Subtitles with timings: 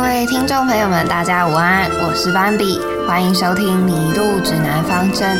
[0.00, 5.36] 各位听众朋友们，大家午安，我是斑比，欢迎收听《迷路指南方针》。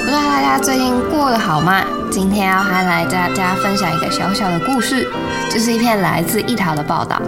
[0.00, 1.82] 不知道大家最近过得好吗？
[2.10, 5.10] 今天要还来大家分享一个小小的故事，
[5.48, 7.22] 这是一篇来自一陶的报道。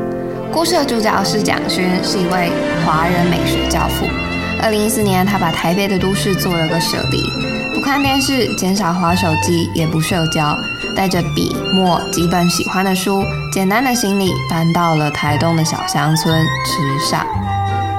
[0.52, 2.52] 故事的主角是蒋勋，是一位
[2.84, 4.04] 华人美学教父。
[4.64, 7.22] 二零一四年，他把台北的都市做了个舍离，
[7.74, 10.56] 不看电视，减少滑手机，也不社交。
[10.96, 13.22] 带着笔墨几本喜欢的书，
[13.52, 17.26] 简单的行李搬到了台东的小乡村池上。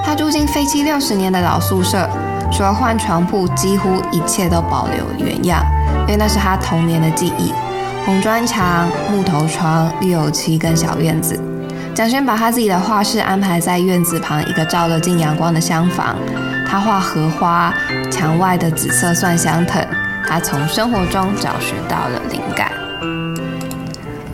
[0.04, 2.10] 他住进废弃六十年的老宿舍，
[2.52, 5.64] 除了换床铺，几乎一切都保留原样，
[6.08, 7.54] 因为那是他童年的记忆：
[8.08, 11.40] 红砖墙、木头窗、绿油漆跟小院子。
[11.96, 16.18] 蒋勋把他自己的画室安排在院子旁一个照得进阳光的厢房，
[16.68, 17.74] 他画荷花，
[18.12, 19.82] 墙外的紫色蒜香藤，
[20.28, 22.70] 他从生活中找寻到了灵感。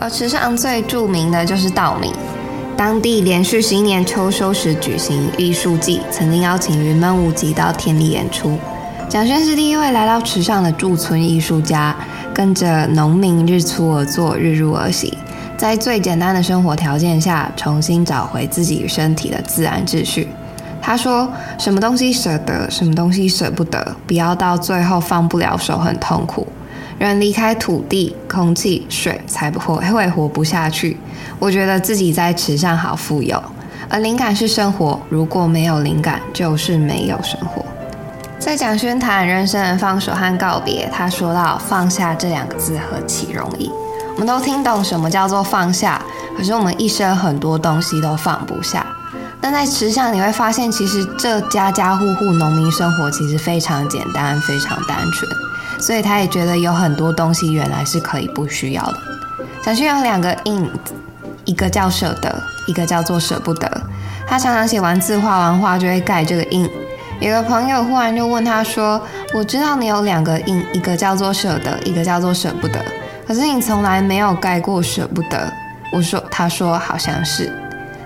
[0.00, 2.12] 而池上最著名的就是稻米，
[2.76, 8.58] 当地连续十一年秋收时举行艺术季，曾经邀请云门舞集到田里演出。
[9.08, 11.94] 蒋勋是第一位来到池上的驻村艺术家，
[12.34, 15.16] 跟着农民日出而作，日入而息，
[15.62, 20.26] 在最简单的生活条件下，重新找回自己身体的自然秩序。
[20.80, 26.48] 他说：“什么东西舍得，什么东西舍不得，不要到最后放不了手，很痛苦。”
[26.98, 30.96] 人离开土地、空气、水，才不会会活不下去。
[31.38, 33.40] 我觉得自己在池上好富有，
[33.88, 35.00] 而灵感是生活。
[35.08, 37.64] 如果没有灵感，就是没有生活。
[38.40, 43.70] 在蒋勋谈人生的放手和告别，他说到：“放下这两个字何其容易。”
[44.14, 46.00] 我们都听懂什么叫做放下，
[46.36, 48.86] 可是我们一生很多东西都放不下。
[49.40, 55.30] 但在池上，你会发现，其实这家家户户农民生活其实非常简单，非常单纯。
[55.80, 58.98] 所以他也觉得有很多东西原来是可以不需要的。
[59.62, 60.70] 蒋勋有两个印，
[61.44, 63.68] 一个叫舍得，一个叫做舍不得。
[64.28, 66.70] 他常常写完字、画完画就会盖这个印。
[67.18, 69.00] 有个朋友忽然就问他说
[69.34, 72.80] ：“我知道你有两个印，一个叫做舍得，一个叫做舍不得，
[73.32, 75.50] 可是你从来没有盖过舍不得。”
[75.90, 77.50] 我说：“他说好像是。”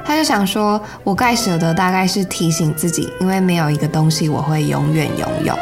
[0.06, 5.53] 他就想说：“我盖舍得大概是提醒自己，因为没有一个东西我会永远拥有。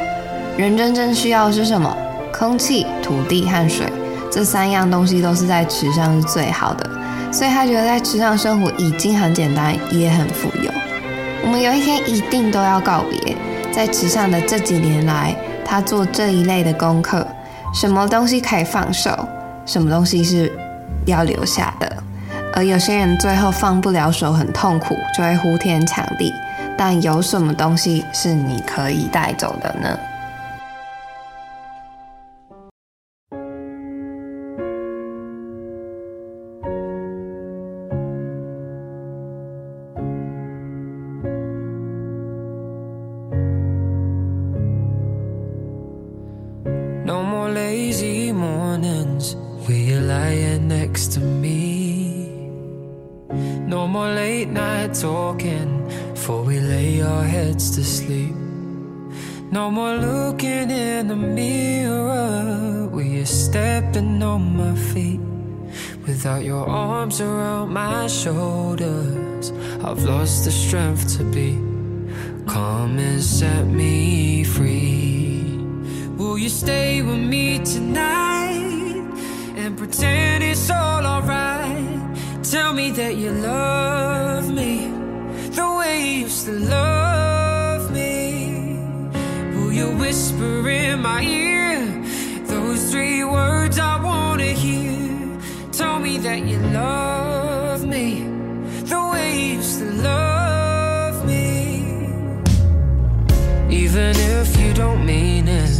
[0.58, 1.96] 人真正需要的是什么？”
[2.30, 3.90] 空气、土地和水
[4.30, 6.90] 这三样东西都是在池上是最好的，
[7.32, 10.70] 所以他觉得在池上生活已经很简单，也很富有。
[11.42, 13.34] 我们有一天一定都要告别。
[13.72, 17.26] 在池上的这几年来，他做这一类的功课：
[17.72, 19.26] 什么东西可以放手，
[19.66, 20.50] 什么东西是
[21.06, 22.02] 要留下的。
[22.52, 26.32] 而有些人最后放不了手，很痛苦，就会呼天抢地。
[26.76, 29.98] 但有什么东西是你可以带走的呢？
[67.14, 69.52] arms around my shoulders.
[69.84, 71.52] I've lost the strength to be
[72.46, 75.44] calm and set me free.
[76.16, 79.12] Will you stay with me tonight
[79.56, 82.16] and pretend it's all alright?
[82.42, 84.88] Tell me that you love me
[85.50, 88.78] the way you used to love me.
[89.54, 91.84] Will you whisper in my ear
[92.46, 94.03] those three words I
[96.04, 98.24] me that you love me
[98.90, 101.46] the way you used to love me.
[103.70, 105.74] Even if you don't mean it,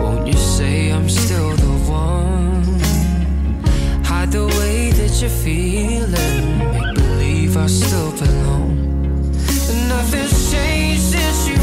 [0.00, 2.62] won't you say I'm still the one?
[4.04, 6.44] Hide the way that you're feeling,
[6.74, 8.76] make believe I still belong.
[9.88, 11.53] Nothing's changed since you.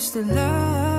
[0.00, 0.89] Used to love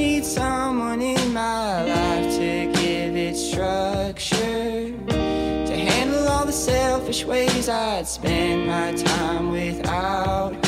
[0.00, 4.96] need someone in my life to give it structure,
[5.68, 10.59] to handle all the selfish ways I'd spend my time without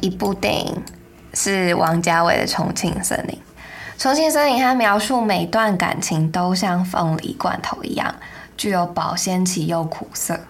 [0.00, 0.82] 一部电影，
[1.34, 3.34] 是王家卫的《重庆森林》。
[4.02, 8.14] 《重庆森林》它描述每段感情都像凤梨罐头一样，
[8.56, 10.40] 具有保鲜期又苦涩。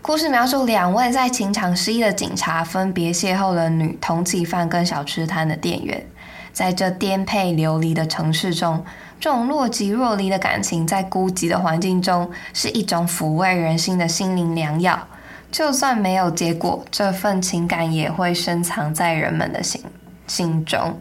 [0.00, 6.06] 故事描述两位在情场失意的警察分别邂逅了女通缉犯跟小吃摊的店员，
[6.52, 8.84] 在这颠沛流离的城市中，
[9.18, 15.08] 这种若即若离的感情，在孤寂的环境中，是一种抚慰人心的心灵良药。
[15.54, 19.80] 就算没有结果，这份情感也会深藏在人们的心
[20.26, 21.00] 心中。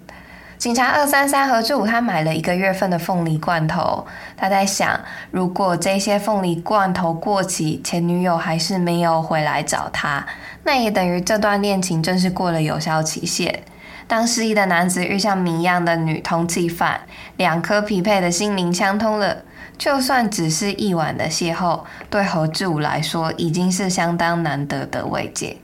[0.59, 4.05] 警察二三三合住，他买了一个月份的凤梨罐头。
[4.37, 4.99] 他在想，
[5.31, 10.23] 如果这些凤梨罐头过期，前女友还是没有回来找他，
[10.63, 13.63] 那也等于这段恋情正式过了有效期限。
[14.05, 17.01] 当失意的男子遇上谜一样的女通缉犯，
[17.37, 19.37] 两颗匹配的心灵相通了。
[19.77, 25.57] 就算只是一晚的邂逅，对何志武来说已经是相当难得的慰藉。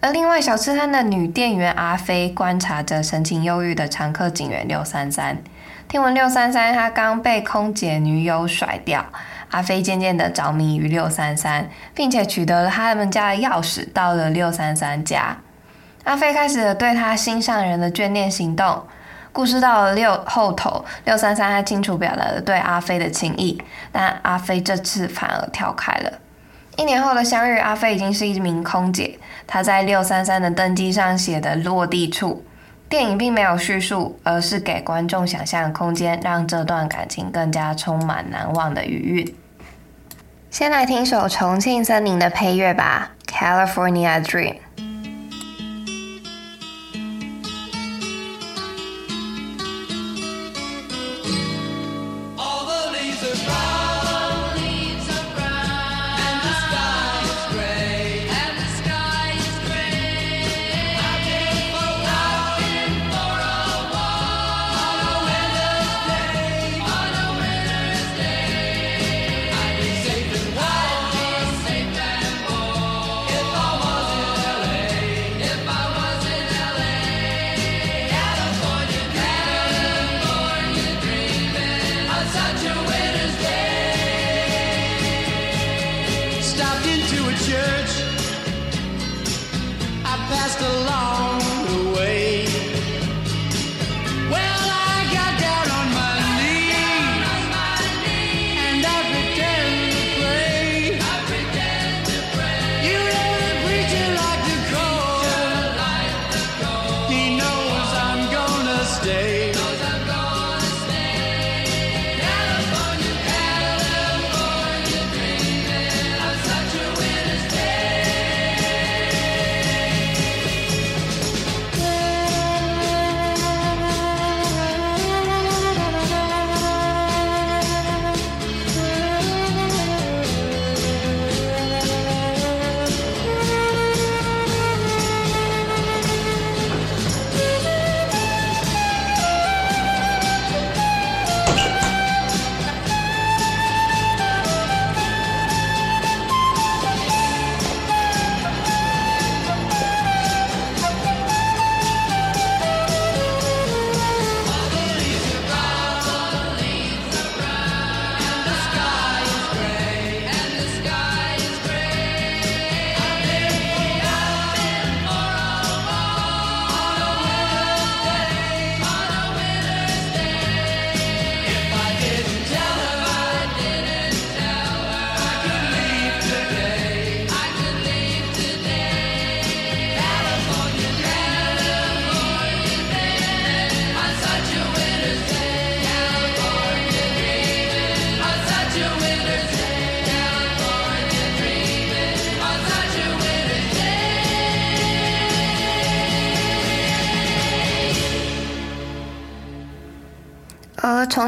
[0.00, 5.36] 而另外小吃摊的女店员阿飞观察着神情忧郁的常客警员六三三，
[5.88, 9.04] 听闻六三三他刚被空姐女友甩掉，
[9.50, 15.36] 阿飞渐渐的着迷于六三三，并且取得了他们家的钥匙，到了六三三家。
[16.04, 18.82] 阿飞开始了对他心上人的眷恋行动。
[19.32, 26.12] 故事到了六后头，六三三还清楚表达了对阿飞的情意，但阿飞这次反而跳开了。
[26.76, 29.18] 一年后的相遇，阿飞已经是一名空姐。
[29.46, 32.44] 他在六三三的登机上写的“落地处”。
[32.88, 39.34] 电影并没有叙述，而是给观众想象空间，让这段感情更加充满难忘的余韵。
[40.50, 44.54] 先来听首《重庆森林》的配乐吧，《California Dream》。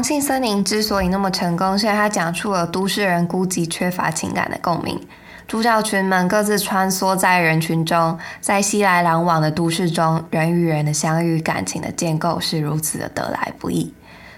[0.05, 4.99] 《重庆森林》之所以那么成功，是因为它讲出了都市人孤寂、缺乏情感的共鸣。
[5.47, 13.93] 主角群们各自穿梭在人群中，在熙来攘往的都市中，人与人的相遇、感情的建构是如此的得来不易。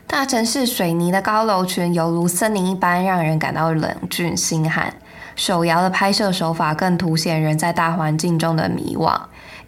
[0.05, 4.93] 大城市水泥的高楼群犹如森林一般，让人感到冷峻心寒。
[5.35, 9.19] 手摇的拍摄手法更凸显人在大环境中的迷惘。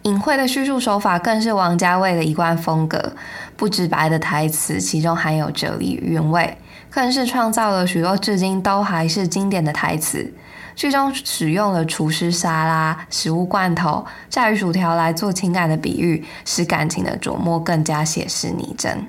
[0.02, 3.14] 隐晦的叙述手法更是王家卫的一贯风格，
[3.56, 6.56] 不直白的台词，其中含有哲理与韵味，
[6.88, 10.32] 更是创造了许多至今都还是经典的台词。
[10.76, 19.04] 剧中使用了厨师沙拉、食物罐头、炸鱼薯条来做情感的比喻，使感情的琢磨更加写实拟真。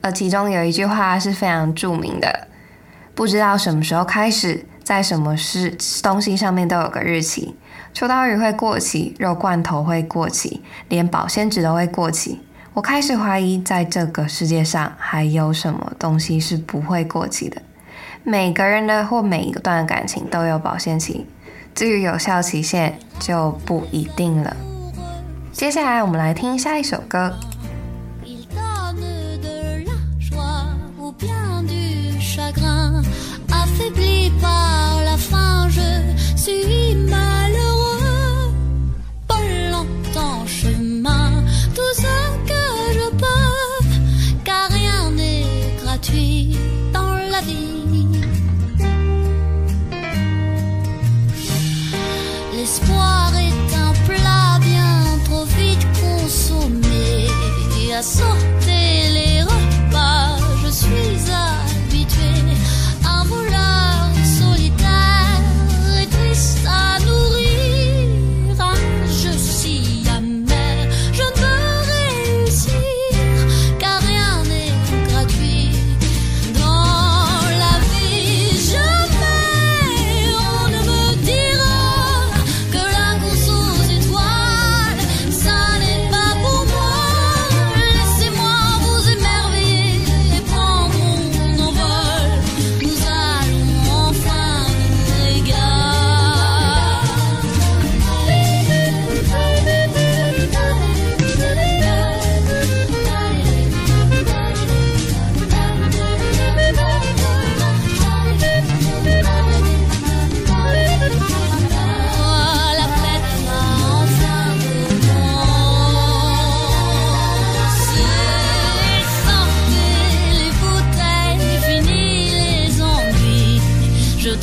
[0.00, 2.46] 而其中有一句话是非常著名的：
[3.16, 7.56] 不知道什么时候开始，在什么事东西上面都有个日期。
[7.92, 12.40] 秋刀鱼会过期，肉罐头会过期，连保鲜纸都会过期。
[12.74, 17.60] 我开始怀疑，在这个世界上，还有什么东西是不会过期的？
[18.24, 21.26] 每个人的或每一段感情都有保鲜期，
[21.74, 24.56] 至于有效期限就不一定了。
[25.52, 27.34] 接下来我们来听下一首歌。
[42.02, 42.16] ce
[42.50, 42.64] que
[42.98, 43.86] je peux,
[44.44, 46.56] car rien n'est gratuit
[46.92, 48.06] dans la vie.
[52.56, 54.94] L'espoir est un plat bien
[55.26, 57.28] trop vite consommé.
[57.94, 58.00] À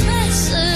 [0.10, 0.69] listen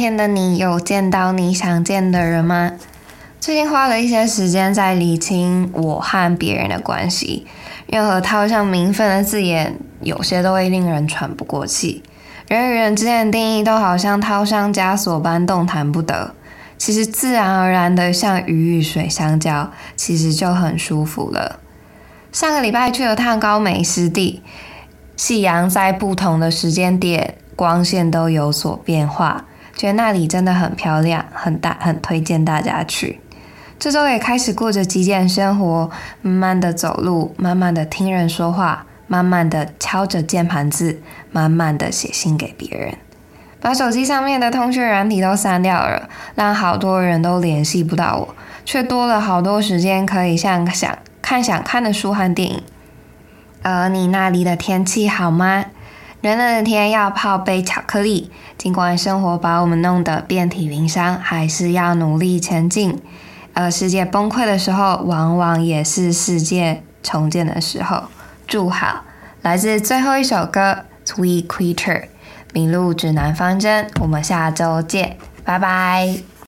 [0.00, 2.72] 天的你有见到你想见的人吗？
[3.38, 7.46] 最近花了一些时间在理清我和别人的关系。
[7.86, 12.02] 任何套上名分的字眼，有些都会令人喘不过气。
[12.48, 16.34] 人与人之间的定义都好像套上枷锁般动弹不得。
[16.78, 21.60] 其实自然而然的像鱼与水相交，其实就很舒服了。
[22.32, 24.42] 上个礼拜去了趟高美湿地，
[25.14, 29.44] 夕阳在不同的时间点，光线都有所变化。
[29.80, 33.18] 觉得那里真的很漂亮，很大，很推荐大家去。
[33.78, 35.90] 这周也开始过着极简生活，
[36.20, 41.00] 慢慢的走路，慢慢的听人说话，慢慢的敲着键盘字，
[41.32, 42.98] 慢慢的写信给别人，
[43.58, 48.34] 把手机上面的通讯软体都删掉了，让好多人都联系不到我，
[48.66, 52.62] 却多了好多时间可以像想看想看的书和电影。
[53.62, 55.64] 而你那里的天气好吗？
[56.22, 63.00] 冷冷的天要泡杯巧克力，尽管生活把我们弄得遍体鳞伤，还是要努力前进。
[63.54, 68.04] 而世界崩溃的时候，往往也是世界重建的时候。
[68.46, 69.04] 祝好，
[69.42, 72.02] 来自最后一首歌《Sweet Creature》，
[72.52, 73.90] 迷路指南方针。
[74.00, 76.39] 我们下周见，拜拜。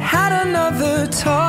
[0.00, 1.45] had another talk.